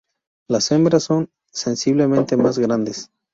Las 0.47 0.71
hembras 0.71 1.03
son 1.03 1.29
sensiblemente 1.51 2.35
más 2.35 2.57
grandes. 2.57 3.11